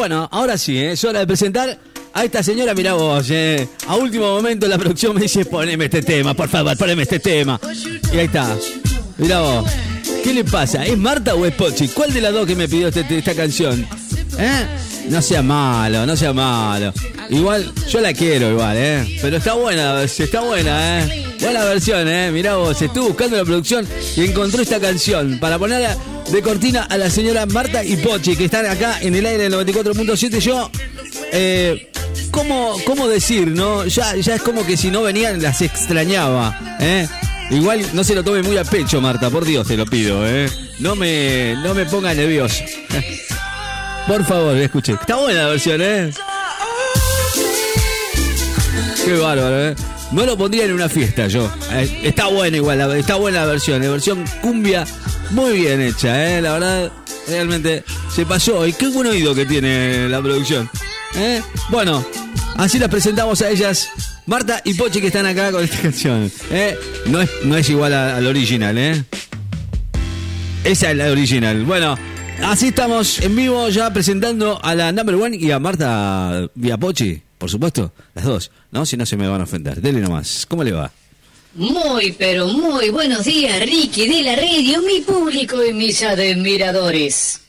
Bueno, 0.00 0.26
ahora 0.32 0.56
sí, 0.56 0.78
¿eh? 0.78 0.92
es 0.92 1.04
hora 1.04 1.18
de 1.18 1.26
presentar 1.26 1.78
a 2.14 2.24
esta 2.24 2.42
señora, 2.42 2.72
mira 2.72 2.94
vos, 2.94 3.26
eh. 3.28 3.68
a 3.86 3.96
último 3.96 4.34
momento 4.34 4.66
la 4.66 4.78
producción 4.78 5.14
me 5.14 5.20
dice, 5.20 5.44
poneme 5.44 5.84
este 5.84 6.00
tema, 6.00 6.32
por 6.32 6.48
favor, 6.48 6.74
poneme 6.74 7.02
este 7.02 7.18
tema. 7.18 7.60
Y 8.10 8.16
ahí 8.16 8.24
está, 8.24 8.56
mira 9.18 9.40
vos. 9.42 9.66
¿Qué 10.24 10.32
le 10.32 10.42
pasa? 10.44 10.86
¿Es 10.86 10.96
Marta 10.96 11.34
o 11.34 11.44
es 11.44 11.52
Pochi? 11.52 11.88
¿Cuál 11.88 12.14
de 12.14 12.22
las 12.22 12.32
dos 12.32 12.46
que 12.46 12.56
me 12.56 12.66
pidió 12.66 12.88
este- 12.88 13.18
esta 13.18 13.34
canción? 13.34 13.86
¿Eh? 14.38 14.66
No 15.10 15.20
sea 15.20 15.42
malo, 15.42 16.06
no 16.06 16.16
sea 16.16 16.32
malo. 16.32 16.92
Igual, 17.30 17.72
yo 17.88 18.00
la 18.00 18.14
quiero 18.14 18.52
igual, 18.52 18.76
¿eh? 18.76 19.18
Pero 19.20 19.38
está 19.38 19.54
buena, 19.54 20.00
está 20.04 20.40
buena, 20.40 21.00
¿eh? 21.00 21.26
Buena 21.40 21.64
versión, 21.64 22.06
¿eh? 22.06 22.30
Mirá 22.30 22.54
vos, 22.54 22.80
estuvo 22.80 23.08
buscando 23.08 23.36
la 23.36 23.44
producción 23.44 23.88
y 24.16 24.24
encontró 24.24 24.62
esta 24.62 24.78
canción 24.78 25.38
para 25.40 25.58
ponerla 25.58 25.96
de 26.30 26.42
cortina 26.42 26.84
a 26.84 26.96
la 26.96 27.10
señora 27.10 27.44
Marta 27.46 27.84
y 27.84 27.96
Pochi, 27.96 28.36
que 28.36 28.44
están 28.44 28.66
acá 28.66 29.00
en 29.00 29.16
el 29.16 29.26
aire 29.26 29.50
del 29.50 29.54
94.7. 29.54 30.38
Yo, 30.38 30.70
eh, 31.32 31.90
¿cómo, 32.30 32.76
¿cómo 32.86 33.08
decir, 33.08 33.48
no? 33.48 33.84
Ya, 33.86 34.14
ya 34.14 34.36
es 34.36 34.42
como 34.42 34.64
que 34.64 34.76
si 34.76 34.92
no 34.92 35.02
venían 35.02 35.42
las 35.42 35.60
extrañaba, 35.60 36.78
¿eh? 36.78 37.08
Igual 37.50 37.84
no 37.94 38.04
se 38.04 38.14
lo 38.14 38.22
tome 38.22 38.44
muy 38.44 38.56
a 38.58 38.64
pecho, 38.64 39.00
Marta, 39.00 39.28
por 39.28 39.44
Dios 39.44 39.66
te 39.66 39.76
lo 39.76 39.86
pido, 39.86 40.24
¿eh? 40.24 40.48
No 40.78 40.94
me, 40.94 41.56
no 41.64 41.74
me 41.74 41.84
ponga 41.84 42.14
nervioso. 42.14 42.62
Por 44.10 44.24
favor, 44.24 44.56
escuche. 44.56 44.94
Está 44.94 45.14
buena 45.14 45.42
la 45.44 45.48
versión, 45.50 45.80
¿eh? 45.80 46.10
Qué 49.04 49.12
bárbaro, 49.16 49.68
¿eh? 49.68 49.76
No 50.10 50.26
lo 50.26 50.36
pondría 50.36 50.64
en 50.64 50.72
una 50.72 50.88
fiesta 50.88 51.28
yo. 51.28 51.48
Eh, 51.70 52.00
está 52.02 52.26
buena 52.26 52.56
igual, 52.56 52.80
está 52.96 53.14
buena 53.14 53.42
la 53.42 53.46
versión. 53.46 53.80
La 53.80 53.88
versión 53.88 54.24
cumbia 54.42 54.84
muy 55.30 55.60
bien 55.60 55.80
hecha, 55.80 56.28
¿eh? 56.28 56.42
La 56.42 56.54
verdad, 56.54 56.92
realmente 57.28 57.84
se 58.12 58.26
pasó. 58.26 58.66
Y 58.66 58.72
qué 58.72 58.88
buen 58.88 59.06
oído 59.06 59.32
que 59.32 59.46
tiene 59.46 60.08
la 60.08 60.20
producción. 60.20 60.68
¿eh? 61.14 61.40
Bueno, 61.68 62.04
así 62.56 62.80
las 62.80 62.88
presentamos 62.88 63.40
a 63.42 63.50
ellas. 63.50 63.90
Marta 64.26 64.60
y 64.64 64.74
Pochi 64.74 65.00
que 65.00 65.06
están 65.06 65.26
acá 65.26 65.52
con 65.52 65.62
esta 65.62 65.78
canción. 65.82 66.32
¿eh? 66.50 66.76
No, 67.06 67.20
es, 67.20 67.30
no 67.44 67.56
es 67.56 67.70
igual 67.70 67.94
al 67.94 68.26
original, 68.26 68.76
¿eh? 68.76 69.04
Esa 70.64 70.90
es 70.90 70.96
la 70.96 71.12
original. 71.12 71.62
Bueno, 71.64 71.96
así 72.42 72.68
estamos 72.68 73.20
en 73.20 73.36
vivo 73.36 73.68
ya 73.68 73.92
presentando 73.92 74.62
a 74.62 74.74
la 74.74 74.92
number 74.92 75.14
one 75.14 75.36
y 75.36 75.50
a 75.50 75.58
Marta 75.58 76.48
y 76.54 76.70
a 76.70 76.76
Pochi, 76.76 77.22
por 77.38 77.50
supuesto, 77.50 77.92
las 78.14 78.24
dos, 78.24 78.50
¿no? 78.70 78.84
Si 78.86 78.96
no 78.96 79.06
se 79.06 79.16
me 79.16 79.28
van 79.28 79.40
a 79.40 79.44
ofender. 79.44 79.80
Dele 79.80 80.00
nomás. 80.00 80.46
¿Cómo 80.48 80.64
le 80.64 80.72
va? 80.72 80.90
Muy, 81.54 82.12
pero 82.12 82.46
muy 82.46 82.90
buenos 82.90 83.24
días, 83.24 83.60
Ricky 83.60 84.08
de 84.08 84.22
la 84.22 84.36
radio, 84.36 84.82
mi 84.82 85.00
público 85.00 85.64
y 85.64 85.72
mis 85.72 86.02
admiradores. 86.02 87.40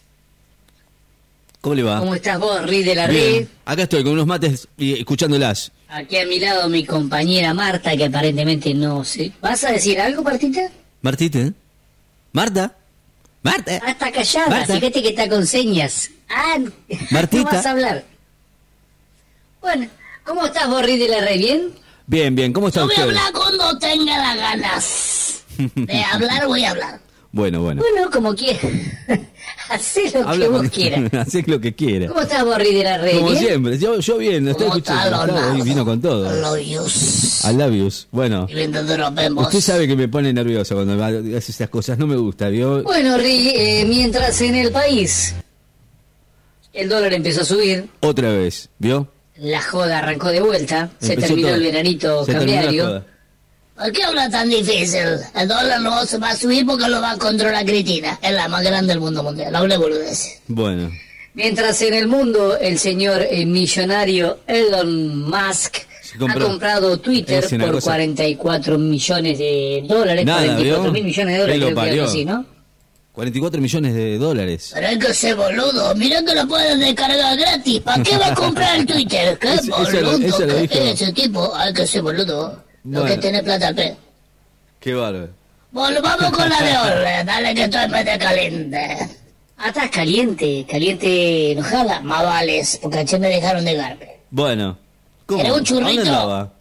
¿Cómo 1.62 1.76
le 1.76 1.84
va? 1.84 2.00
¿Cómo 2.00 2.16
estás 2.16 2.40
vos, 2.40 2.64
Ricky 2.68 2.84
de 2.84 2.96
la 2.96 3.08
red? 3.08 3.32
Bien. 3.32 3.50
Acá 3.66 3.84
estoy 3.84 4.04
con 4.04 4.14
unos 4.14 4.26
mates 4.26 4.68
y 4.78 4.94
escuchándolas. 4.94 5.72
Aquí 5.88 6.18
a 6.18 6.26
mi 6.26 6.40
lado 6.40 6.68
mi 6.70 6.86
compañera 6.86 7.54
Marta, 7.54 7.96
que 7.96 8.06
aparentemente 8.06 8.74
no 8.74 9.04
sé. 9.04 9.32
¿Vas 9.42 9.64
a 9.64 9.72
decir 9.72 10.00
algo, 10.00 10.24
Martita? 10.24 10.62
Martita, 11.02 11.40
¿eh? 11.40 11.54
Marta. 12.34 12.76
Marta. 13.44 13.80
Ah, 13.84 13.92
está 13.92 14.12
callada, 14.12 14.48
Marta. 14.50 14.76
fíjate 14.76 15.02
que 15.02 15.10
está 15.10 15.28
con 15.30 15.46
señas. 15.48 16.10
Ah, 16.30 16.58
Martita. 17.10 17.44
no 17.44 17.58
vas 17.58 17.66
a 17.66 17.72
hablar. 17.72 18.04
Bueno, 19.62 19.88
¿cómo 20.24 20.46
estás 20.46 20.68
Ricky 20.84 20.98
de 21.00 21.08
la 21.10 21.22
red? 21.22 21.38
¿Bien? 21.40 21.72
Bien, 22.08 22.36
bien. 22.36 22.54
¿Cómo 22.54 22.68
está 22.68 22.82
Yo 22.82 22.86
voy 22.88 22.96
a 22.96 23.00
usted? 23.00 23.18
hablar 23.18 23.34
cuando 23.34 23.78
tenga 23.80 24.18
las 24.18 24.36
ganas. 24.38 25.44
De 25.76 26.04
hablar 26.04 26.48
voy 26.48 26.64
a 26.66 26.72
hablar. 26.72 27.00
Bueno, 27.34 27.62
bueno. 27.62 27.82
Bueno, 27.82 28.10
como 28.12 28.36
quieras. 28.36 28.62
Hacé 29.70 30.12
lo 30.14 30.28
Habla 30.28 30.46
que 30.46 30.52
vos 30.52 30.70
quieras. 30.70 31.14
Hacé 31.28 31.44
lo 31.48 31.62
que 31.62 31.74
quiera. 31.74 32.08
¿Cómo 32.08 32.22
estás 32.22 32.44
vos, 32.44 32.58
Ricky 32.58 32.76
de 32.76 32.84
la 32.84 32.98
red? 32.98 33.14
Como 33.16 33.28
¿Bien? 33.30 33.40
siempre. 33.40 33.78
Yo, 33.78 34.00
yo 34.00 34.18
bien, 34.18 34.44
lo 34.46 34.52
estoy 34.52 34.68
¿Cómo 34.68 34.78
escuchando. 34.80 35.26
está 35.26 35.52
hoy 35.54 35.62
vino 35.62 35.86
con 35.86 36.02
todo. 36.02 36.42
Loyos. 36.42 37.46
I 37.46 37.54
love 37.56 37.74
yous. 37.74 38.08
Bueno. 38.12 38.48
Y 38.50 38.68
nos 38.68 39.16
vemos. 39.16 39.46
Usted 39.46 39.62
sabe 39.62 39.88
que 39.88 39.96
me 39.96 40.10
pone 40.10 40.34
nervioso 40.34 40.76
cuando 40.76 41.02
hace 41.04 41.52
estas 41.52 41.70
cosas. 41.70 41.98
No 41.98 42.06
me 42.06 42.18
gusta, 42.18 42.50
¿vio? 42.50 42.84
Bueno, 42.84 43.18
Ricky, 43.18 43.54
eh, 43.56 43.86
mientras 43.88 44.42
en 44.42 44.56
el 44.56 44.72
país 44.72 45.34
el 46.74 46.90
dólar 46.90 47.14
empezó 47.14 47.42
a 47.42 47.46
subir, 47.46 47.88
Otra 48.02 48.30
vez, 48.32 48.70
¿vio? 48.78 49.08
la 49.38 49.62
joda 49.62 50.00
arrancó 50.00 50.28
de 50.30 50.42
vuelta, 50.42 50.90
se 51.00 51.16
terminó 51.18 51.48
todo. 51.48 51.56
el 51.58 51.64
veranito 51.64 52.26
Se 52.26 52.34
cambiario. 52.34 53.04
¿Por 53.82 53.92
qué 53.92 54.04
habla 54.04 54.30
tan 54.30 54.50
difícil? 54.50 55.02
El 55.36 55.48
dólar 55.48 55.82
no 55.82 56.06
se 56.06 56.18
va 56.18 56.30
a 56.32 56.36
subir 56.36 56.66
porque 56.66 56.88
lo 56.88 57.02
va 57.02 57.12
a 57.12 57.18
controlar 57.18 57.66
Cristina. 57.66 58.20
Es 58.22 58.32
la 58.32 58.48
más 58.48 58.64
grande 58.64 58.94
del 58.94 59.00
mundo 59.00 59.24
mundial. 59.24 59.56
Hable 59.56 59.78
boludez. 59.78 60.42
Bueno. 60.48 60.92
Mientras 61.34 61.82
en 61.82 61.94
el 61.94 62.08
mundo 62.08 62.58
el 62.60 62.78
señor 62.78 63.22
eh, 63.30 63.46
millonario 63.46 64.40
Elon 64.48 65.30
Musk 65.30 65.78
compró. 66.20 66.46
ha 66.46 66.50
comprado 66.50 67.00
Twitter 67.00 67.44
Es 67.44 67.50
por 67.52 67.72
cosa- 67.72 67.92
44 67.92 68.78
millones 68.78 69.38
de 69.40 69.84
dólares, 69.88 70.26
Nada, 70.26 70.42
44 70.42 70.84
¿vio? 70.84 70.92
mil 70.92 71.04
millones 71.06 71.34
de 71.34 71.40
dólares, 71.40 71.56
Él 71.56 71.60
lo 71.62 71.66
creo 71.68 71.70
que 71.70 71.82
parió. 71.88 72.02
algo 72.04 72.12
así, 72.12 72.26
¿no? 72.26 72.46
44 73.14 73.62
millones 73.62 73.94
de 73.96 74.18
dólares. 74.18 74.72
Pero 74.74 74.88
hay 74.88 75.00
que 75.00 75.14
ser 75.14 75.36
boludo, 75.36 75.96
mira 75.96 76.22
que 76.24 76.36
lo 76.36 76.48
pueden 76.48 76.80
descargar 76.82 77.38
gratis. 77.38 77.80
¿Para 77.82 78.04
qué 78.04 78.18
va 78.18 78.28
a 78.28 78.34
comprar 78.36 78.76
el 78.80 78.86
Twitter? 78.86 79.38
¿Qué 79.42 79.54
Eso- 79.54 79.82
eso 79.84 80.02
lo- 80.02 80.12
boludo 80.12 80.28
eso 80.28 80.40
lo 80.46 80.56
que 80.56 80.62
dijo. 80.62 80.74
es 80.80 81.02
ese 81.02 81.14
tipo? 81.14 81.56
Hay 81.56 81.74
que 81.74 81.88
ser 81.88 82.02
boludo. 82.02 82.62
Lo 82.84 83.02
Bueno. 83.02 83.16
que 83.16 83.22
tiene 83.22 83.44
plata, 83.44 83.74
pe. 83.74 83.96
Qué 84.80 84.94
bárbaro. 84.94 85.30
Bueno, 85.72 86.02
vamos 86.02 86.32
con 86.32 86.50
la 86.50 86.62
de 86.62 86.78
hoy. 86.78 87.26
Dale 87.26 87.56
que 87.56 87.64
estoy 87.64 87.88
medio 87.88 88.20
caliente. 88.20 88.98
Ah, 89.58 89.68
estás 89.68 89.90
caliente, 89.92 90.66
caliente 90.70 91.52
enojada. 91.52 92.02
Más 92.02 92.24
vales, 92.24 92.80
porque 92.82 93.00
ayer 93.00 93.20
me 93.20 93.30
dejaron 93.30 93.64
de 93.64 93.76
garpe. 93.76 94.20
Bueno. 94.32 94.78
¿Cómo? 95.28 95.40
¿Era 95.40 95.54
un 95.54 95.64
churrito? 95.64 96.52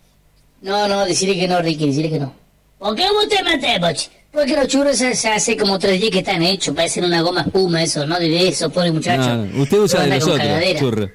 No, 0.62 0.86
no, 0.86 1.04
decirle 1.06 1.36
que 1.36 1.48
no, 1.48 1.60
Ricky, 1.62 1.86
decirle 1.86 2.10
que 2.10 2.19
no. 2.20 2.34
¿Por 2.78 2.94
qué 2.94 3.04
vos 3.10 3.26
te 3.28 3.42
metés, 3.42 3.78
Pochi? 3.78 4.08
Porque 4.31 4.54
los 4.54 4.69
churros 4.69 4.98
ya 4.98 5.34
hace 5.34 5.56
como 5.56 5.78
tres 5.78 5.98
días 6.00 6.12
que 6.12 6.19
están 6.19 6.42
hechos, 6.42 6.75
parecen 6.75 7.04
una 7.04 7.20
goma 7.22 7.41
espuma 7.41 7.82
eso, 7.82 8.06
¿no? 8.06 8.19
De 8.19 8.48
eso, 8.48 8.70
pobre 8.70 8.92
muchacho. 8.92 9.34
No, 9.34 9.62
usted 9.62 9.78
usa 9.78 10.02
de 10.02 10.19
nosotros, 10.19 10.48
churro. 10.78 11.10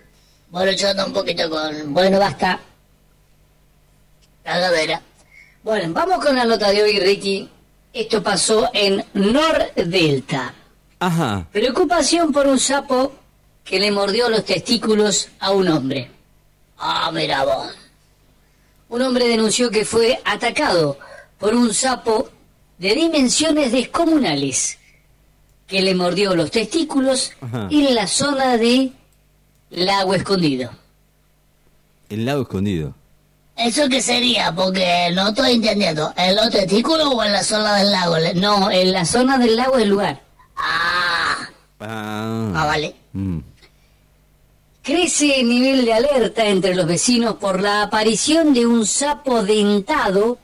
Bueno, 0.50 0.72
yo 0.72 0.90
ando 0.90 1.06
un 1.06 1.14
poquito 1.14 1.50
con... 1.50 1.94
Bueno, 1.94 2.20
basta. 2.20 2.60
Cagadera. 4.46 5.02
Bueno, 5.64 5.92
vamos 5.92 6.24
con 6.24 6.36
la 6.36 6.46
nota 6.46 6.70
de 6.70 6.84
hoy, 6.84 7.00
Ricky. 7.00 7.50
Esto 7.92 8.22
pasó 8.22 8.70
en 8.74 9.04
Nordelta. 9.16 10.54
Ajá. 11.00 11.48
Preocupación 11.52 12.32
por 12.32 12.46
un 12.46 12.60
sapo 12.60 13.14
que 13.64 13.80
le 13.80 13.92
mordió 13.92 14.30
los 14.30 14.46
testículos 14.46 15.30
a 15.40 15.52
un 15.52 15.68
hombre. 15.68 16.12
Ah, 16.78 17.10
mira 17.12 17.44
vos. 17.44 17.74
Un 18.90 19.02
hombre 19.02 19.28
denunció 19.28 19.72
que 19.72 19.84
fue 19.84 20.22
atacado 20.24 21.00
por 21.40 21.56
un 21.56 21.74
sapo 21.74 22.30
de 22.78 22.94
dimensiones 22.94 23.72
descomunales 23.72 24.78
que 25.66 25.82
le 25.82 25.96
mordió 25.96 26.36
los 26.36 26.52
testículos 26.52 27.32
Ajá. 27.42 27.68
en 27.72 27.96
la 27.96 28.06
zona 28.06 28.58
de 28.58 28.92
lago 29.72 30.14
escondido. 30.14 30.70
El 32.10 32.26
lago 32.26 32.44
escondido. 32.44 32.94
¿Eso 33.58 33.88
qué 33.90 34.02
sería? 34.02 34.54
Porque 34.54 35.10
no 35.14 35.30
estoy 35.30 35.54
entendiendo. 35.54 36.14
¿En 36.18 36.36
los 36.36 36.50
testículos 36.50 37.08
o 37.08 37.24
en 37.24 37.32
la 37.32 37.44
zona 37.44 37.78
del 37.78 37.92
lago? 37.92 38.16
No, 38.36 38.70
en 38.70 38.92
la 38.92 39.06
zona 39.06 39.38
del 39.38 39.56
lago 39.56 39.78
es 39.78 39.84
el 39.84 39.90
lugar. 39.90 40.22
Ah, 40.58 41.16
Ah. 41.80 42.52
ah 42.56 42.66
vale. 42.66 42.96
Mm. 43.14 43.40
Crece 44.82 45.40
el 45.40 45.50
nivel 45.50 45.86
de 45.86 45.94
alerta 45.94 46.46
entre 46.46 46.76
los 46.76 46.86
vecinos 46.86 47.36
por 47.36 47.62
la 47.62 47.84
aparición 47.84 48.54
de 48.54 48.66
un 48.66 48.86
sapo 48.86 49.44
dentado. 49.44 50.38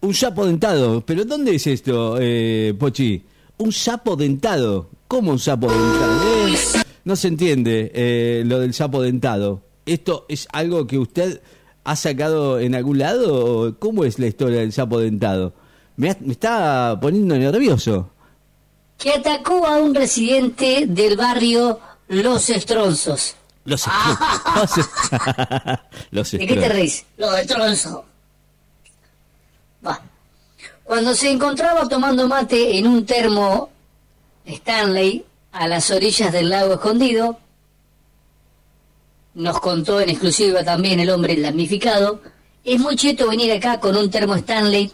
Un 0.00 0.14
sapo 0.14 0.46
dentado. 0.46 1.04
¿Pero 1.04 1.24
dónde 1.24 1.54
es 1.54 1.66
esto, 1.66 2.16
eh, 2.18 2.74
Pochi? 2.78 3.22
Un 3.58 3.70
sapo 3.72 4.16
dentado. 4.16 4.88
¿Cómo 5.06 5.32
un 5.32 5.38
sapo 5.38 5.70
dentado? 5.70 6.48
Eh, 6.48 6.82
no 7.04 7.16
se 7.16 7.28
entiende 7.28 7.92
eh, 7.94 8.42
lo 8.46 8.60
del 8.60 8.72
sapo 8.72 9.02
dentado. 9.02 9.60
¿Esto 9.84 10.24
es 10.28 10.48
algo 10.52 10.86
que 10.86 10.98
usted 10.98 11.42
ha 11.84 11.96
sacado 11.96 12.60
en 12.60 12.74
algún 12.74 12.98
lado? 12.98 13.76
¿Cómo 13.78 14.04
es 14.04 14.18
la 14.18 14.26
historia 14.26 14.60
del 14.60 14.72
sapo 14.72 15.00
dentado? 15.00 15.52
Me, 15.96 16.16
está 16.28 16.98
poniendo 17.00 17.36
nervioso. 17.36 18.10
que 18.98 19.10
atacó 19.10 19.66
a 19.66 19.78
un 19.78 19.94
residente 19.94 20.86
del 20.86 21.16
barrio 21.16 21.80
Los 22.08 22.48
Estronzos. 22.50 23.36
Los 23.64 23.86
Los, 24.56 24.70
los 26.10 26.30
¿De 26.32 26.46
qué 26.46 26.56
te 26.56 26.68
reís? 26.68 27.04
Los 27.16 27.38
Estronzos. 27.38 28.02
Va. 29.86 30.00
Cuando 30.84 31.14
se 31.14 31.30
encontraba 31.30 31.88
tomando 31.88 32.26
mate 32.26 32.78
en 32.78 32.86
un 32.86 33.06
termo 33.06 33.70
Stanley 34.44 35.24
a 35.52 35.68
las 35.68 35.90
orillas 35.90 36.32
del 36.32 36.48
lago 36.48 36.74
escondido, 36.74 37.38
nos 39.34 39.60
contó 39.60 40.00
en 40.00 40.10
exclusiva 40.10 40.64
también 40.64 41.00
el 41.00 41.10
hombre 41.10 41.40
damnificado, 41.40 42.20
es 42.64 42.78
muy 42.78 42.96
cheto 42.96 43.28
venir 43.28 43.52
acá 43.52 43.80
con 43.80 43.96
un 43.96 44.10
termo 44.10 44.34
Stanley, 44.34 44.92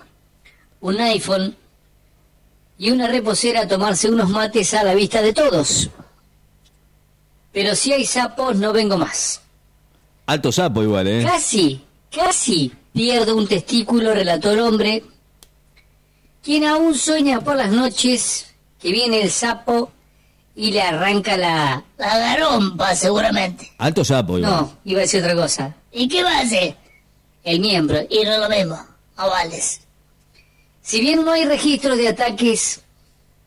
un 0.81 1.01
iPhone 1.01 1.57
y 2.79 2.91
una 2.91 3.09
reposera 3.09 3.63
a 3.63 3.69
tomarse 3.69 4.09
unos 4.09 4.31
mates 4.31 4.73
a 4.75 4.85
la 4.85 4.95
vista 4.95 5.21
de 5.21 5.33
todos. 5.33 5.91
Pero 7.53 7.75
si 7.75 7.93
hay 7.93 8.07
sapos, 8.07 8.57
no 8.57 8.73
vengo 8.73 8.97
más. 8.97 9.43
Alto 10.27 10.53
sapo 10.53 10.83
igual, 10.83 11.09
¿eh? 11.09 11.25
Casi, 11.25 11.81
casi 12.15 12.73
pierdo 12.93 13.37
un 13.37 13.49
testículo, 13.49 14.15
relató 14.15 14.53
el 14.53 14.61
hombre, 14.61 15.05
quien 16.43 16.65
aún 16.65 16.95
sueña 16.95 17.41
por 17.41 17.57
las 17.57 17.71
noches 17.71 18.55
que 18.81 18.93
viene 18.93 19.23
el 19.23 19.31
sapo 19.31 19.91
y 20.59 20.73
le 20.73 20.83
arranca 20.83 21.37
la, 21.37 21.85
la 21.97 22.19
garompa, 22.19 22.93
seguramente. 22.97 23.71
Alto 23.79 24.05
sapo 24.05 24.39
igual. 24.39 24.53
No, 24.53 24.79
iba 24.85 24.99
a 24.99 25.03
decir 25.03 25.23
otra 25.23 25.37
cosa. 25.37 25.77
¿Y 25.93 26.09
qué 26.09 26.25
va 26.25 26.37
a 26.37 26.41
hacer? 26.41 26.75
El 27.45 27.61
miembro, 27.61 28.01
y 28.11 28.25
no 28.25 28.39
lo 28.39 28.49
mismo, 28.49 28.77
ovales. 29.17 29.83
Si 30.83 31.01
bien 31.01 31.25
no 31.25 31.31
hay 31.31 31.45
registro 31.45 31.95
de 31.95 32.09
ataques 32.09 32.81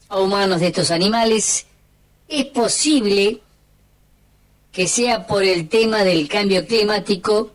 a 0.07 0.19
humanos 0.19 0.61
de 0.61 0.67
estos 0.67 0.89
animales, 0.89 1.65
es 2.29 2.45
posible 2.45 3.41
que 4.71 4.87
sea 4.87 5.27
por 5.27 5.43
el 5.43 5.67
tema 5.67 6.05
del 6.05 6.29
cambio 6.29 6.65
climático. 6.65 7.51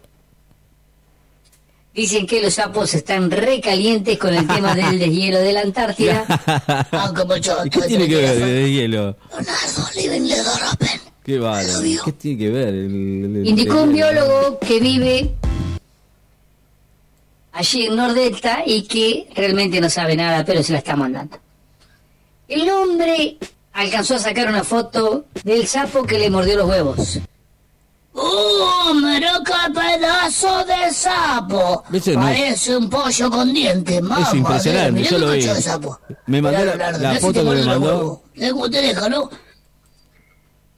Dicen 1.97 2.27
que 2.27 2.43
los 2.43 2.53
sapos 2.55 2.93
están 2.95 3.31
recalientes 3.31 4.19
con 4.19 4.35
el 4.35 4.47
tema 4.55 4.75
del 4.75 4.99
deshielo 4.99 5.39
de 5.41 5.53
la 5.55 5.63
Antártida. 5.63 6.27
Aunque 6.93 7.25
mucho 7.25 7.57
¿Y 7.65 7.71
¿Qué 7.71 7.81
tiene 7.83 8.07
que 8.07 8.17
ver 8.17 8.43
el 8.43 8.71
hielo? 8.71 9.17
Leonardo, 9.31 9.89
living 9.97 10.29
the 10.29 10.37
door 10.43 10.61
open. 10.75 11.01
Qué 11.25 11.39
bárbaro. 11.39 11.81
¿Qué 12.05 12.13
tiene 12.13 12.39
que 12.39 12.51
ver? 12.51 12.69
el- 12.69 13.25
el- 13.25 13.37
el- 13.39 13.47
Indicó 13.47 13.83
un 13.83 13.93
biólogo 13.95 14.59
que 14.61 14.79
vive 14.79 15.31
allí 17.53 17.87
en 17.87 17.97
Nordelta 17.97 18.63
y 18.67 18.83
que 18.83 19.29
realmente 19.35 19.81
no 19.81 19.89
sabe 19.89 20.15
nada, 20.17 20.45
pero 20.45 20.63
se 20.63 20.73
la 20.73 20.79
está 20.79 20.95
mandando. 20.97 21.39
El 22.47 22.69
hombre 22.71 23.39
alcanzó 23.73 24.17
a 24.17 24.19
sacar 24.19 24.49
una 24.49 24.63
foto 24.65 25.25
del 25.45 25.67
sapo 25.67 26.05
que 26.05 26.19
le 26.19 26.29
mordió 26.31 26.57
los 26.59 26.69
huevos. 26.69 27.19
¡Oh, 28.19 28.95
mira 28.95 29.41
qué 29.45 29.73
pedazo 29.73 30.65
de 30.65 30.91
sapo! 30.93 31.85
Ese 31.93 32.15
no- 32.15 32.23
Parece 32.23 32.77
un 32.77 32.89
pollo 32.89 33.31
con 33.31 33.53
dientes, 33.53 34.01
mamá. 34.03 34.29
impresionante, 34.33 34.93
mira 34.93 35.11
yo 35.11 35.19
lo 35.19 35.31
vi. 35.33 35.43
de 35.47 35.61
sapo. 35.63 36.01
Me 36.27 36.41
mandó 36.41 36.65
la- 36.65 36.93
la 36.93 37.15
si 37.15 37.21
foto 37.21 37.45
que 37.45 37.51
me 37.51 37.65
mandó. 37.65 38.23
cómo 38.53 38.71
te 38.71 38.81
deja, 38.83 39.09
¿no? 39.09 39.29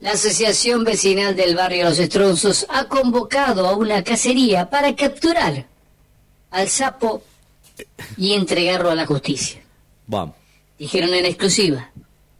La 0.01 0.11
Asociación 0.11 0.83
Vecinal 0.85 1.35
del 1.35 1.55
Barrio 1.55 1.83
Los 1.85 1.99
Estronzos 1.99 2.65
ha 2.69 2.85
convocado 2.85 3.67
a 3.67 3.75
una 3.75 4.01
cacería 4.03 4.69
para 4.69 4.95
capturar 4.95 5.65
al 6.51 6.69
sapo 6.69 7.21
y 8.17 8.33
entregarlo 8.33 8.89
a 8.91 8.95
la 8.95 9.05
justicia. 9.05 9.61
Bueno, 10.07 10.33
Dijeron 10.77 11.13
en 11.13 11.25
exclusiva. 11.25 11.89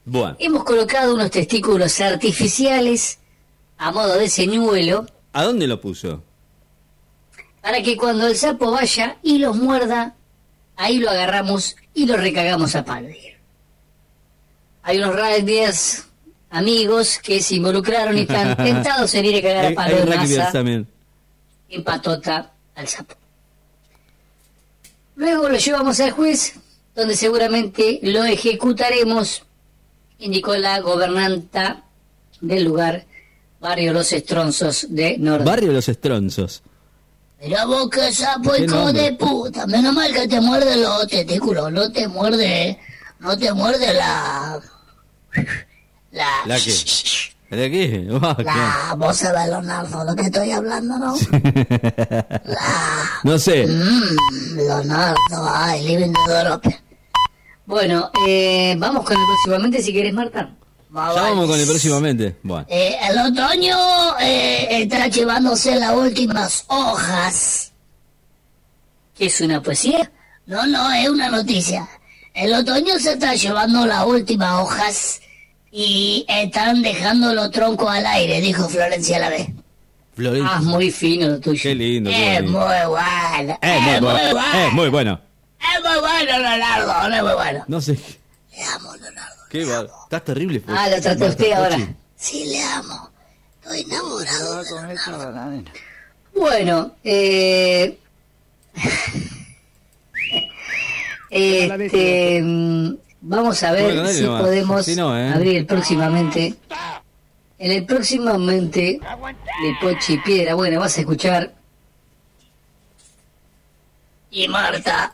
bueno. 0.05 0.35
Hemos 0.39 0.63
colocado 0.63 1.13
unos 1.13 1.29
testículos 1.31 1.99
artificiales 2.01 3.18
a 3.79 3.91
modo 3.91 4.15
de 4.19 4.29
señuelo 4.29 5.07
¿A 5.33 5.43
dónde 5.43 5.65
lo 5.67 5.81
puso? 5.81 6.23
para 7.61 7.81
que 7.81 7.97
cuando 7.97 8.27
el 8.27 8.35
sapo 8.35 8.71
vaya 8.71 9.17
y 9.21 9.37
los 9.37 9.55
muerda, 9.57 10.15
ahí 10.77 10.97
lo 10.97 11.09
agarramos 11.09 11.75
y 11.93 12.05
lo 12.05 12.15
recagamos 12.15 12.73
a 12.75 12.85
palo. 12.85 13.09
Hay 14.81 14.97
unos 14.97 15.13
rugbyers 15.15 16.05
amigos 16.49 17.19
que 17.21 17.41
se 17.41 17.55
involucraron 17.55 18.17
y 18.17 18.21
están 18.21 18.55
tentados 18.69 19.13
en 19.13 19.25
ir 19.25 19.35
a 19.37 19.41
cagar 19.41 19.65
a 19.65 19.75
palo 19.75 19.95
hay 19.97 20.01
de 20.01 20.05
rugbyers 20.05 20.37
masa 20.37 20.51
también. 20.51 20.87
en 21.69 21.83
patota 21.83 22.53
al 22.75 22.87
sapo. 22.87 23.15
Luego 25.15 25.49
lo 25.49 25.57
llevamos 25.57 25.99
al 25.99 26.11
juez, 26.11 26.55
donde 26.95 27.15
seguramente 27.15 27.99
lo 28.03 28.23
ejecutaremos, 28.23 29.43
indicó 30.17 30.55
la 30.55 30.79
gobernanta 30.79 31.83
del 32.39 32.63
lugar, 32.63 33.05
Barrio 33.59 33.93
Los 33.93 34.11
Estronzos 34.13 34.87
de 34.89 35.17
Norte. 35.17 35.43
Barrio 35.45 35.71
Los 35.73 35.89
Estronzos. 35.89 36.63
Mira 37.41 37.65
vos 37.65 37.89
que 37.89 38.11
sapo 38.13 38.51
¿Qué 38.51 38.63
hijo 38.65 38.91
de 38.91 39.13
puta. 39.13 39.65
Menos 39.67 39.93
mal 39.93 40.13
que 40.13 40.27
te 40.27 40.41
muerde 40.41 40.75
los 40.77 41.07
testículos, 41.07 41.71
no 41.71 41.89
te 41.91 42.07
muerde, 42.07 42.77
no 43.19 43.37
te 43.37 43.53
muerde 43.53 43.93
la... 43.93 44.59
La... 46.11 46.27
¿La 46.45 46.57
qué? 46.59 46.73
¿De 47.55 47.71
qué? 47.71 48.07
Ah, 48.21 48.35
qué- 48.37 48.43
La 48.43 48.93
voz 48.97 49.19
de 49.21 49.29
Leonardo, 49.31 50.03
lo 50.03 50.15
que 50.15 50.23
estoy 50.23 50.51
hablando, 50.51 50.97
¿no? 50.97 51.15
la... 52.43 52.65
No 53.23 53.39
sé. 53.39 53.65
Mmm, 53.67 54.55
Leonardo, 54.55 55.49
ay, 55.49 55.83
living 55.87 56.13
the 56.13 56.31
door 56.33 56.51
open. 56.53 56.75
Bueno, 57.65 58.11
eh, 58.27 58.75
vamos 58.77 59.03
con 59.05 59.15
el 59.17 59.23
próximamente 59.25 59.81
si 59.81 59.91
quieres, 59.93 60.13
Marta. 60.13 60.55
Ya 60.91 61.21
vamos 61.21 61.47
con 61.47 61.59
el 61.59 61.67
próximamente. 61.67 62.37
Bueno. 62.41 62.65
Eh, 62.67 62.97
el 63.09 63.17
otoño 63.19 63.77
eh, 64.19 64.81
está 64.81 65.07
llevándose 65.07 65.75
las 65.75 65.93
últimas 65.93 66.65
hojas. 66.67 67.71
¿Qué 69.15 69.27
es 69.27 69.41
una 69.41 69.61
poesía? 69.61 70.11
No, 70.47 70.65
no, 70.65 70.91
es 70.91 71.07
una 71.09 71.29
noticia. 71.29 71.87
El 72.33 72.53
otoño 72.53 72.97
se 72.99 73.13
está 73.13 73.35
llevando 73.35 73.85
las 73.85 74.05
últimas 74.05 74.61
hojas 74.61 75.21
y 75.71 76.25
están 76.27 76.81
dejando 76.81 77.33
los 77.35 77.51
troncos 77.51 77.89
al 77.91 78.05
aire, 78.07 78.41
dijo 78.41 78.67
Florencia 78.67 79.19
la 79.19 79.29
vez. 79.29 79.47
Florencia. 80.15 80.55
Ah, 80.55 80.61
muy 80.61 80.89
fino 80.89 81.27
lo 81.27 81.39
tuyo. 81.39 81.61
Qué 81.61 81.75
lindo, 81.75 82.09
Es 82.09 82.41
muy 82.43 82.51
bueno. 82.51 83.59
Es 83.61 83.81
muy 83.81 83.99
bueno. 83.99 84.41
Es 84.65 84.73
muy 84.73 84.89
bueno. 84.89 85.21
Es 85.59 85.83
muy 85.83 85.99
bueno, 85.99 86.39
Leonardo, 86.39 87.15
es 87.15 87.23
muy 87.23 87.33
bueno. 87.33 87.65
No 87.67 87.79
sé. 87.81 87.99
Le 88.59 88.65
amo, 88.65 88.93
Leonardo. 88.97 89.41
Qué 89.49 89.63
va. 89.63 89.87
Estás 90.03 90.23
terrible. 90.25 90.61
Ah, 90.67 90.89
lo 90.89 91.01
traté 91.01 91.25
a 91.25 91.29
usted 91.29 91.51
ahora. 91.53 91.77
Sí, 92.17 92.45
le 92.45 92.61
amo. 92.61 93.09
Estoy 93.61 93.81
enamorado 93.81 94.63
de 94.63 94.95
Leonardo. 95.07 95.71
Bueno, 96.35 96.95
eh... 97.05 97.97
este, 101.29 102.41
mm, 102.43 102.97
vamos 103.21 103.63
a 103.63 103.71
ver 103.71 104.07
si 104.09 104.23
nomás. 104.23 104.41
podemos 104.41 104.85
Si 104.85 104.95
no, 104.95 105.17
¿eh? 105.17 105.29
abrir 105.29 105.65
próximamente. 105.65 106.55
En 107.59 107.71
el 107.71 107.85
próximamente 107.85 108.99
de 108.99 109.75
Pochi 109.81 110.17
Piedra, 110.17 110.55
bueno, 110.55 110.81
vas 110.81 110.97
a 110.97 110.99
escuchar. 110.99 111.53
Y 114.31 114.49
Marta. 114.49 115.13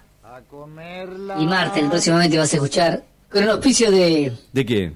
Y 1.37 1.45
Marta, 1.45 1.79
el 1.79 1.89
próximamente 1.89 2.37
vas 2.39 2.51
a 2.51 2.55
escuchar. 2.55 3.03
Con 3.35 3.43
el 3.43 3.49
auspicio 3.49 3.91
de. 3.91 4.31
¿De 4.53 4.65
qué? 4.65 4.93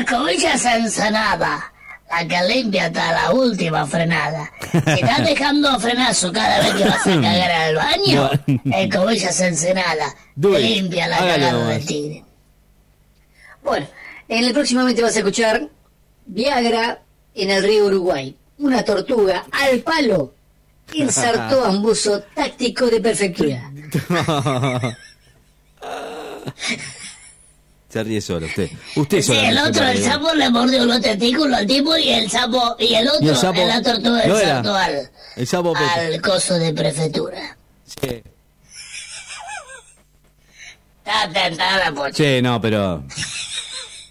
Escobillas 0.00 0.64
ensanada, 0.64 1.72
la 2.10 2.26
que 2.26 2.52
limpia 2.52 2.86
hasta 2.86 3.12
la 3.12 3.30
última 3.30 3.86
frenada. 3.86 4.50
Si 4.72 5.00
estás 5.00 5.24
dejando 5.24 5.78
frenazo 5.78 6.32
cada 6.32 6.58
vez 6.58 6.74
que 6.74 6.84
vas 6.84 7.06
a 7.06 7.10
cagar 7.22 7.50
al 7.52 7.76
baño, 7.76 8.30
escobillas 8.64 9.40
ensanada, 9.42 10.12
Do 10.34 10.54
te 10.54 10.58
limpia 10.58 11.06
la 11.06 11.18
cagada 11.18 11.68
del 11.68 11.86
tigre. 11.86 12.24
Bueno, 13.62 13.86
en 14.28 14.44
el 14.44 14.52
próximamente 14.52 15.00
vas 15.00 15.14
a 15.14 15.18
escuchar 15.20 15.68
Viagra 16.26 17.00
en 17.36 17.50
el 17.50 17.62
río 17.62 17.86
Uruguay. 17.86 18.34
Una 18.58 18.84
tortuga 18.84 19.44
al 19.52 19.78
palo 19.82 20.34
insertó 20.94 21.64
ambuso 21.64 22.24
táctico 22.34 22.86
de 22.86 23.00
perfectura. 23.00 23.70
Se 27.88 28.02
ríe 28.04 28.20
solo 28.20 28.46
usted. 28.46 28.68
Usted 28.96 29.22
Sí, 29.22 29.32
el 29.34 29.56
otro, 29.58 29.82
el 29.88 30.02
sapo 30.04 30.34
le 30.34 30.50
mordió 30.50 30.84
los 30.84 31.00
testículos 31.00 31.58
al 31.58 31.66
tipo 31.66 31.96
y 31.96 32.10
el 32.10 32.30
sapo, 32.30 32.76
y 32.78 32.94
el 32.94 33.08
otro, 33.08 33.24
Y 33.24 33.28
el 33.30 33.36
sapo- 33.36 33.66
la 33.66 33.80
tortuga 33.82 34.26
no 34.26 34.36
el 34.38 34.42
era. 34.42 34.54
saltó 34.56 34.74
al, 34.74 35.10
El 35.36 35.46
sapo 35.46 35.74
al 35.74 36.20
coso 36.20 36.58
de 36.58 36.72
prefectura. 36.74 37.56
Sí. 37.86 38.22
Está 41.04 41.32
tentada, 41.32 41.92
Pochi. 41.94 42.12
Che, 42.12 42.42
no, 42.42 42.60
pero. 42.60 43.04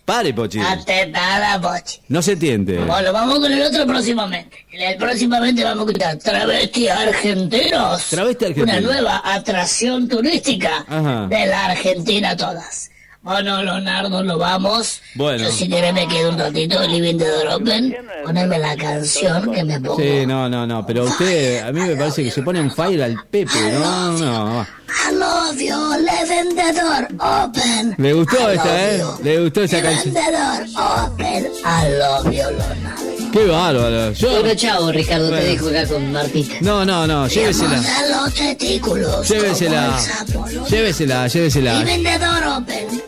Pare, 0.06 0.34
Pochi. 0.34 0.58
Está 0.60 0.84
tentada, 0.84 1.62
Pochi. 1.62 2.00
No 2.08 2.22
se 2.24 2.32
entiende. 2.32 2.80
Bueno, 2.80 3.14
vamos 3.14 3.40
con 3.40 3.52
el 3.52 3.62
otro 3.62 3.86
próximamente. 3.86 4.66
En 4.72 4.82
el 4.82 4.98
próximamente 4.98 5.64
vamos 5.64 5.86
a 5.86 5.92
escuchar 5.92 6.18
Travesti 6.18 6.88
Argentinos. 6.88 8.06
Travesti 8.10 8.46
Argentinos. 8.46 8.80
Una 8.80 8.82
nueva 8.82 9.22
atracción 9.24 10.08
turística 10.08 10.84
Ajá. 10.88 11.28
de 11.28 11.46
la 11.46 11.66
Argentina 11.66 12.36
todas. 12.36 12.90
Bueno, 13.28 13.62
Leonardo, 13.62 14.24
lo 14.24 14.38
vamos. 14.38 15.02
Bueno. 15.16 15.44
Yo 15.44 15.52
si 15.52 15.68
querés 15.68 15.94
me 15.94 16.08
quedo 16.08 16.30
un 16.30 16.40
ratito 16.40 16.82
living 16.88 17.18
the 17.18 17.28
door 17.28 17.48
open. 17.56 17.94
Poneme 18.24 18.58
la 18.58 18.78
canción 18.78 19.52
que 19.52 19.66
me 19.66 19.82
pongo. 19.82 19.98
Sí, 19.98 20.26
no, 20.26 20.48
no, 20.48 20.66
no. 20.66 20.86
Pero 20.86 21.04
usted, 21.04 21.62
a 21.62 21.74
mí 21.74 21.82
me 21.82 21.98
parece 21.98 22.24
que 22.24 22.32
se 22.32 22.42
pone 22.42 22.60
en 22.60 22.72
fire 22.72 23.04
al 23.04 23.18
Pepe. 23.30 23.52
No, 23.74 24.12
no. 24.14 24.62
I 24.88 25.14
love 25.14 25.60
you, 25.60 25.76
living 26.00 26.56
the 26.56 26.72
door 26.80 27.08
open. 27.20 27.96
Le 27.98 28.14
gustó 28.14 28.38
love 28.40 28.62
¿eh? 28.66 29.04
Le 29.22 29.40
gustó 29.42 29.64
esa 29.64 29.76
Living 29.82 29.90
canción. 29.92 30.14
the 30.14 30.32
door 30.32 31.12
open. 31.12 31.46
I 31.66 31.90
love 32.00 32.26
you, 32.26 32.32
Leonardo. 32.32 33.32
Qué 33.34 33.46
bárbaro. 33.46 34.12
Yo. 34.14 34.30
Bueno, 34.40 34.56
chao, 34.56 34.90
Ricardo, 34.92 35.28
Bueno. 35.28 35.42
te 35.44 35.50
dejo 35.50 35.68
acá 35.68 35.86
con 35.86 36.12
Martita. 36.14 36.56
No, 36.62 36.86
no, 36.86 37.06
no. 37.06 37.28
Llévesela. 37.28 37.72
Llévesela. 37.76 38.24
los 38.24 38.34
testículos. 38.34 39.30
Llévesela. 39.30 40.00
¿no? 40.34 40.68
Llévesela, 40.68 41.28
llévesela. 41.28 41.82
Y 41.82 41.84
vendedor 41.84 42.44
open. 42.58 43.02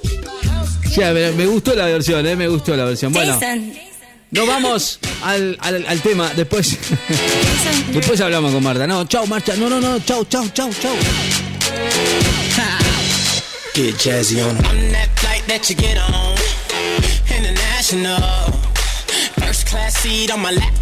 Me, 0.97 1.31
me 1.31 1.45
gustó 1.45 1.75
la 1.75 1.85
versión, 1.85 2.25
¿eh? 2.25 2.35
Me 2.35 2.47
gustó 2.47 2.75
la 2.75 2.85
versión. 2.85 3.13
Bueno. 3.13 3.33
Jason, 3.33 3.73
Nos 4.31 4.47
vamos 4.47 4.99
al, 5.23 5.57
al, 5.61 5.85
al 5.87 6.01
tema. 6.01 6.31
Después. 6.35 6.77
Después 7.93 8.19
hablamos 8.21 8.51
con 8.53 8.63
Marta. 8.63 8.85
No, 8.87 9.05
chau, 9.05 9.25
Marta. 9.27 9.55
No, 9.55 9.69
no, 9.69 9.79
no. 9.79 9.99
Chau, 9.99 10.25
chau, 10.25 10.47
chau, 10.49 10.69
chau. 10.81 10.95
Get 13.73 13.95
jazzy 13.95 14.41
on. 14.43 14.57
I'm 14.65 14.91
that 14.91 15.09
flight 15.19 15.43
that 15.47 15.69
you 15.69 15.75
get 15.75 15.97
on. 15.97 16.35
International. 17.29 18.51
First 19.39 19.67
class 19.67 19.95
seat 19.99 20.31
on 20.31 20.41
my 20.41 20.51
lap. 20.51 20.73